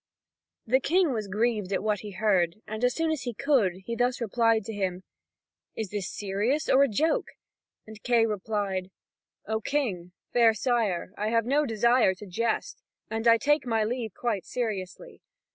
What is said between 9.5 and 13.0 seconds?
King, fair sire, I have no desire to jest,